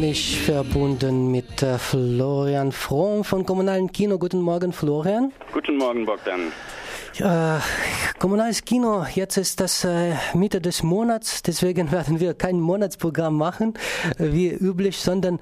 [0.00, 4.18] Ich verbunden mit äh, Florian Fromm von Kommunalen Kino.
[4.18, 5.34] Guten Morgen, Florian.
[5.52, 6.50] Guten Morgen, Bogdan.
[7.20, 7.58] Äh,
[8.18, 13.74] Kommunales Kino, jetzt ist das äh, Mitte des Monats, deswegen werden wir kein Monatsprogramm machen,
[14.18, 15.38] äh, wie üblich, sondern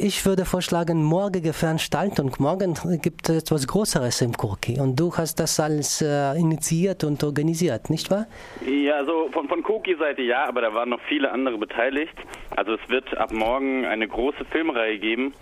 [0.00, 2.32] ich würde vorschlagen, morgige Veranstaltung.
[2.38, 7.90] Morgen gibt es etwas Größeres im Koki und du hast das alles initiiert und organisiert,
[7.90, 8.26] nicht wahr?
[8.66, 12.14] Ja, also von, von Koki-Seite ja, aber da waren noch viele andere beteiligt.
[12.50, 15.34] Also es wird ab morgen eine große Filmreihe geben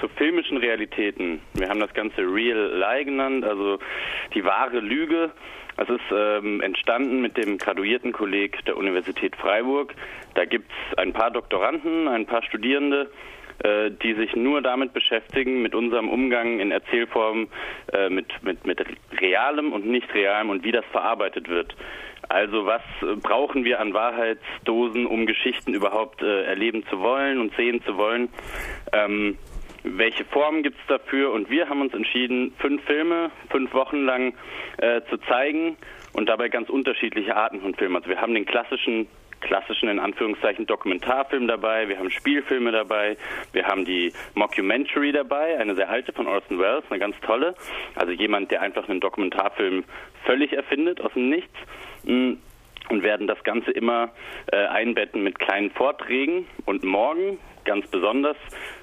[0.00, 1.40] zu filmischen Realitäten.
[1.54, 3.78] Wir haben das Ganze Real Lie genannt, also
[4.34, 5.30] die wahre Lüge.
[5.76, 9.94] Es ist ähm, entstanden mit dem graduierten Kolleg der Universität Freiburg.
[10.34, 13.10] Da gibt es ein paar Doktoranden, ein paar Studierende,
[13.62, 17.48] äh, die sich nur damit beschäftigen, mit unserem Umgang in Erzählform,
[17.92, 18.84] äh, mit, mit, mit
[19.20, 21.74] realem und nicht realem und wie das verarbeitet wird.
[22.28, 27.54] Also was äh, brauchen wir an Wahrheitsdosen, um Geschichten überhaupt äh, erleben zu wollen und
[27.56, 28.28] sehen zu wollen?
[28.92, 29.36] Ähm,
[29.82, 31.32] welche Formen gibt es dafür?
[31.32, 34.34] Und wir haben uns entschieden, fünf Filme, fünf Wochen lang
[34.78, 35.76] äh, zu zeigen
[36.12, 37.96] und dabei ganz unterschiedliche Arten von Filmen.
[37.96, 39.06] Also wir haben den klassischen
[39.40, 43.16] klassischen in Anführungszeichen Dokumentarfilm dabei, wir haben Spielfilme dabei,
[43.52, 47.54] wir haben die Mockumentary dabei, eine sehr alte von Orson Welles, eine ganz tolle.
[47.94, 49.84] Also jemand, der einfach einen Dokumentarfilm
[50.24, 51.54] völlig erfindet aus dem Nichts.
[52.04, 52.34] Mm,
[52.90, 54.10] und werden das Ganze immer
[54.50, 56.46] äh, einbetten mit kleinen Vorträgen.
[56.66, 58.36] Und morgen, ganz besonders,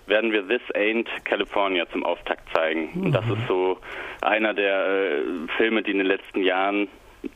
[0.06, 2.90] werden wir This Ain't California zum Auftakt zeigen.
[2.96, 3.78] Und das ist so
[4.22, 5.22] einer der äh,
[5.58, 6.88] Filme, die in den letzten Jahren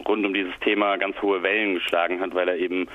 [0.08, 2.88] rund um dieses Thema ganz hohe Wellen geschlagen hat, weil er eben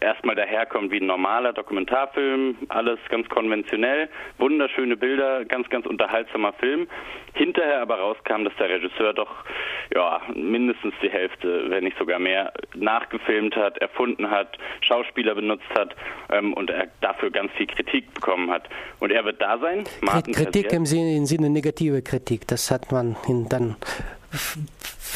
[0.00, 4.08] erstmal daherkommt wie ein normaler Dokumentarfilm, alles ganz konventionell,
[4.38, 6.88] wunderschöne Bilder, ganz, ganz unterhaltsamer Film.
[7.34, 9.44] Hinterher aber rauskam, dass der Regisseur doch
[9.94, 15.94] ja, mindestens die Hälfte, wenn nicht sogar mehr, nachgefilmt hat, erfunden hat, Schauspieler benutzt hat
[16.30, 18.68] ähm, und er dafür ganz viel Kritik bekommen hat.
[19.00, 19.84] Und er wird da sein.
[20.00, 23.16] Martin Kritik im Sinne, im Sinne negative Kritik, das hat man
[23.48, 23.76] dann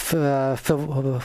[0.03, 1.21] ver, ver,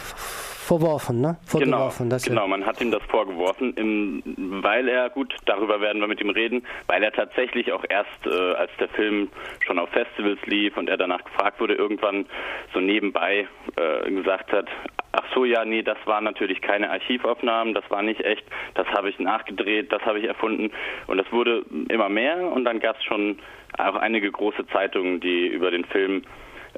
[0.68, 1.38] verworfen, ne?
[1.46, 4.22] Vorgeworfen, genau, genau, man hat ihm das vorgeworfen, im,
[4.62, 8.53] weil er, gut, darüber werden wir mit ihm reden, weil er tatsächlich auch erst, äh,
[8.56, 9.29] als der Film
[9.66, 12.25] schon auf Festivals lief und er danach gefragt wurde, irgendwann
[12.74, 13.47] so nebenbei
[13.78, 14.68] äh, gesagt hat,
[15.13, 19.09] ach so, ja, nee, das waren natürlich keine Archivaufnahmen, das war nicht echt, das habe
[19.09, 20.72] ich nachgedreht, das habe ich erfunden
[21.07, 23.40] und das wurde immer mehr und dann gab es schon
[23.78, 26.23] auch einige große Zeitungen, die über den Film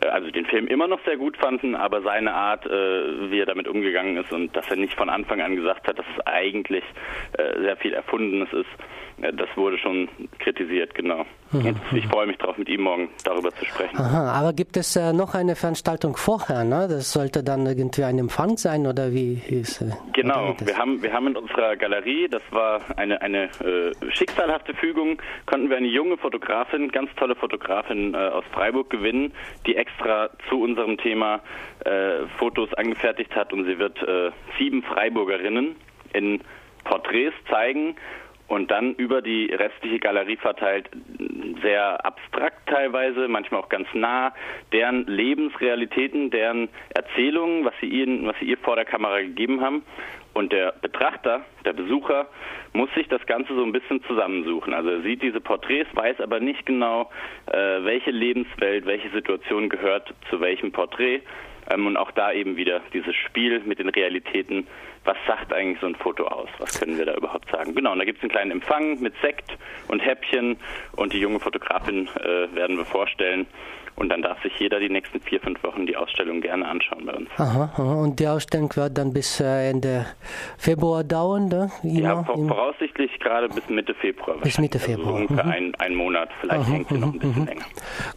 [0.08, 3.68] also den Film immer noch sehr gut fanden, aber seine Art, äh, wie er damit
[3.68, 6.84] umgegangen ist und dass er nicht von Anfang an gesagt hat, dass es eigentlich
[7.38, 8.70] äh, sehr viel Erfundenes ist,
[9.22, 11.26] äh, das wurde schon kritisiert, genau.
[11.52, 11.76] Mhm.
[11.94, 13.98] Ich freue mich darauf, mit ihm morgen darüber zu sprechen.
[13.98, 16.64] Aha, aber gibt es äh, noch eine Veranstaltung vorher?
[16.64, 16.88] Ne?
[16.90, 21.12] Das sollte dann irgendwie ein Empfang sein oder wie ist äh, Genau, wir haben, wir
[21.12, 26.18] haben in unserer Galerie, das war eine, eine äh, schicksalhafte Fügung, konnten wir eine junge
[26.18, 29.34] Fotografin, ganz tolle Fotografin äh, aus Freiburg gewinnen,
[29.66, 31.42] die extra zu unserem Thema
[31.86, 33.98] äh, Fotos angefertigt hat und sie wird
[34.58, 35.76] sieben Freiburgerinnen
[36.14, 36.42] in
[36.84, 37.96] Porträts zeigen
[38.50, 40.90] und dann über die restliche Galerie verteilt,
[41.62, 44.34] sehr abstrakt teilweise, manchmal auch ganz nah,
[44.74, 49.84] deren Lebensrealitäten, deren Erzählungen, was sie, ihnen, was sie ihr vor der Kamera gegeben haben.
[50.40, 52.30] Und der Betrachter, der Besucher,
[52.72, 54.74] muss sich das Ganze so ein bisschen zusammensuchen.
[54.74, 57.10] Also er sieht diese Porträts, weiß aber nicht genau,
[57.48, 61.24] äh, welche Lebenswelt, welche Situation gehört zu welchem Porträt.
[61.70, 64.66] Ähm, und auch da eben wieder dieses Spiel mit den Realitäten.
[65.04, 66.48] Was sagt eigentlich so ein Foto aus?
[66.60, 67.76] Was können wir da überhaupt sagen?
[67.76, 69.58] Genau, und da gibt es einen kleinen Empfang mit Sekt
[69.90, 70.56] und Häppchen
[70.96, 73.46] und die junge Fotografin äh, werden wir vorstellen.
[74.00, 77.14] Und dann darf sich jeder die nächsten vier, fünf Wochen die Ausstellung gerne anschauen bei
[77.14, 77.30] uns.
[77.38, 78.02] Aha, aha.
[78.02, 80.06] und die Ausstellung wird dann bis äh, Ende
[80.58, 81.50] Februar dauern?
[81.50, 81.70] Da?
[81.84, 84.38] Ja, voraussichtlich gerade bis Mitte Februar.
[84.38, 85.16] Bis Mitte also Februar.
[85.16, 85.52] Also ungefähr mhm.
[85.52, 87.48] ein, ein Monat, vielleicht aha, hängt sie noch ein bisschen mhm.
[87.48, 87.66] länger.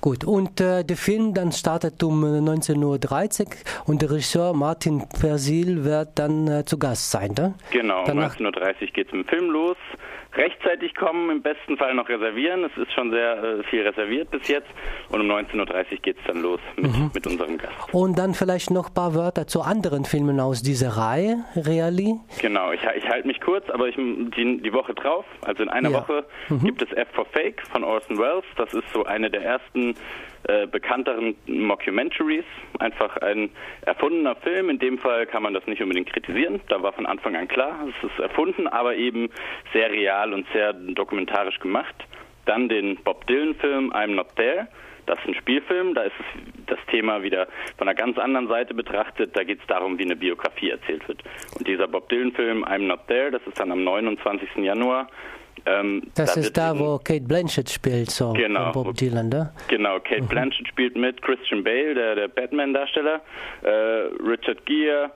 [0.00, 3.48] Gut, und äh, der Film dann startet um 19.30 Uhr
[3.86, 7.54] und der Regisseur Martin Persil wird dann äh, zu Gast sein, da?
[7.72, 9.76] Genau, um 19.30 Uhr geht es mit dem Film los
[10.34, 12.64] rechtzeitig kommen, im besten Fall noch reservieren.
[12.64, 14.68] Es ist schon sehr äh, viel reserviert bis jetzt.
[15.10, 15.66] Und um 19.30 Uhr
[16.02, 17.10] geht es dann los mit, mhm.
[17.14, 17.72] mit unserem Gast.
[17.92, 22.16] Und dann vielleicht noch ein paar Wörter zu anderen Filmen aus dieser Reihe, Reali?
[22.40, 25.90] Genau, ich, ich halte mich kurz, aber ich, die, die Woche drauf, also in einer
[25.90, 26.00] ja.
[26.00, 26.60] Woche, mhm.
[26.64, 28.44] gibt es F for Fake von Orson Welles.
[28.56, 29.94] Das ist so eine der ersten
[30.48, 32.44] äh, bekannteren Mockumentaries.
[32.80, 33.50] Einfach ein
[33.82, 34.70] erfundener Film.
[34.70, 36.60] In dem Fall kann man das nicht unbedingt kritisieren.
[36.68, 39.30] Da war von Anfang an klar, es ist erfunden, aber eben
[39.72, 41.94] sehr real und sehr dokumentarisch gemacht.
[42.44, 44.66] Dann den Bob Dylan-Film I'm Not There.
[45.06, 46.14] Das ist ein Spielfilm, da ist
[46.66, 49.36] das Thema wieder von einer ganz anderen Seite betrachtet.
[49.36, 51.22] Da geht es darum, wie eine Biografie erzählt wird.
[51.58, 54.56] Und dieser Bob Dylan-Film I'm Not There, das ist dann am 29.
[54.56, 55.08] Januar
[55.64, 58.72] Ähm, das da ist da, wo Kate Blanchett spielt, so Genau.
[58.72, 59.52] Bob Dylan, ne?
[59.68, 63.20] Genau, Kate Blanchett spielt mit, Christian Bale, der, der Batman-Darsteller,
[63.62, 65.12] äh, Richard Gere,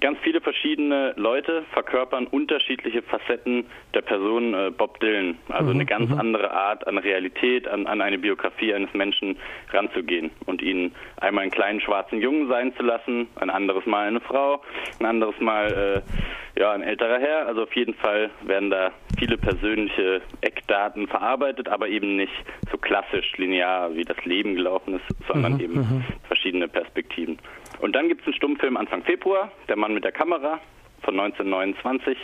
[0.00, 5.36] ganz viele verschiedene Leute verkörpern unterschiedliche Facetten der Person äh, Bob Dylan.
[5.48, 9.36] Also eine ganz andere Art an Realität, an, an eine Biografie eines Menschen
[9.72, 14.20] ranzugehen und ihn einmal einen kleinen schwarzen Jungen sein zu lassen, ein anderes Mal eine
[14.20, 14.62] Frau,
[15.00, 16.02] ein anderes Mal
[16.51, 17.46] äh, ja ein älterer Herr.
[17.46, 22.32] Also auf jeden Fall werden da viele persönliche Eckdaten verarbeitet, aber eben nicht
[22.70, 27.38] so klassisch linear, wie das Leben gelaufen ist, sondern eben verschiedene Perspektiven.
[27.80, 30.60] Und dann gibt es einen Stummfilm Anfang Februar, Der Mann mit der Kamera
[31.02, 32.16] von 1929.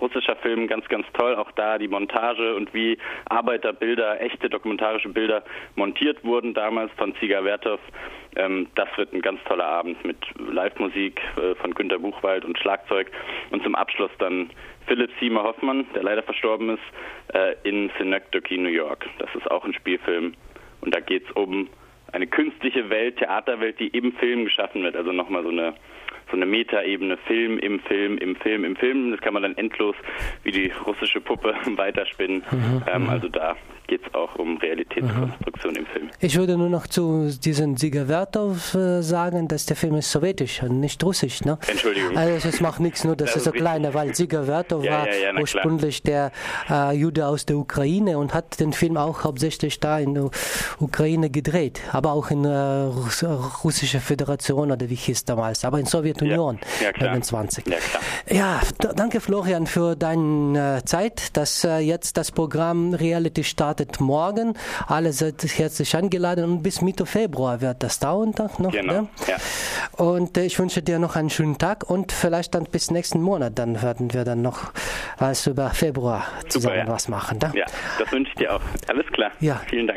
[0.00, 1.36] Russischer Film, ganz, ganz toll.
[1.36, 5.44] Auch da die Montage und wie Arbeiterbilder, echte dokumentarische Bilder
[5.76, 7.80] montiert wurden damals von Ziga Werthoff.
[8.34, 13.12] Ähm, das wird ein ganz toller Abend mit Live-Musik äh, von Günter Buchwald und Schlagzeug.
[13.50, 14.50] Und zum Abschluss dann
[14.86, 19.06] Philipp Seymour Hoffmann, der leider verstorben ist, äh, in Synecdoche, New York.
[19.18, 20.34] Das ist auch ein Spielfilm.
[20.80, 21.68] Und da geht es um
[22.12, 24.96] eine künstliche Welt, Theaterwelt, die im Film geschaffen wird.
[24.96, 25.74] Also nochmal so eine
[26.30, 29.10] so eine Metaebene, Film im Film, im Film, im Film.
[29.10, 29.94] Das kann man dann endlos
[30.44, 32.42] wie die russische Puppe weiterspinnen.
[32.92, 33.56] ähm, also da
[33.88, 36.08] geht es auch um Realitätskonstruktion im Film.
[36.20, 40.62] Ich würde nur noch zu diesem Sieger Werthoff äh, sagen, dass der Film ist sowjetisch
[40.62, 41.42] und nicht russisch.
[41.44, 41.58] Ne?
[41.68, 42.16] Entschuldigung.
[42.16, 43.68] Also es macht nichts, nur dass Das es so ist richtig.
[43.68, 45.40] kleiner, weil Sieger Werthoff Ja, war ja, ja, na klar.
[45.42, 46.32] ursprünglich der
[46.70, 50.30] äh, Jude aus der Ukraine und hat den Film auch hauptsächlich da in der
[50.78, 53.24] Ukraine gedreht, aber auch in der Russ
[53.64, 55.86] russische Föderation oder wie hieß damals, aber in
[56.22, 57.10] Sowjetunion Ja, ja, klar.
[57.10, 57.64] 29.
[57.66, 57.76] Ja.
[58.28, 58.60] Ja,
[58.94, 64.54] danke Florian für deine äh, Zeit, dass äh, jetzt das Programm Reality startet morgen.
[64.86, 68.72] Alle seid herzlich eingeladen und bis Mitte Februar wird das dauern noch.
[68.72, 68.92] Genau.
[68.92, 69.08] Ne?
[69.26, 69.36] Ja.
[70.04, 73.58] Und äh, ich wünsche dir noch einen schönen Tag und vielleicht dann bis nächsten Monat,
[73.58, 74.72] dann werden wir dann noch
[75.18, 76.88] was über Februar zusammen ja.
[76.88, 77.38] was machen.
[77.38, 77.52] Ne?
[77.54, 77.66] ja,
[77.98, 78.60] das wünsche ich dir auch.
[78.88, 79.32] Alles klar.
[79.40, 79.60] Ja.
[79.68, 79.90] Vielen Dank.